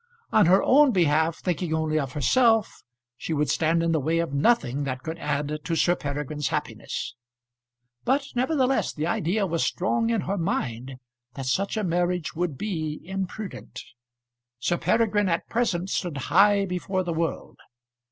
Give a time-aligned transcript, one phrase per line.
[0.31, 2.81] On her own behalf, thinking only of herself,
[3.17, 7.13] she would stand in the way of nothing that could add to Sir Peregrine's happiness.
[8.03, 10.95] But nevertheless the idea was strong in her mind
[11.35, 13.83] that such a marriage would be imprudent.
[14.57, 17.59] Sir Peregrine at present stood high before the world.